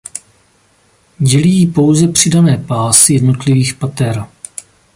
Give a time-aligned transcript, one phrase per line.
[1.19, 4.25] Dělí ji pouze přidané pásy jednotlivých pater.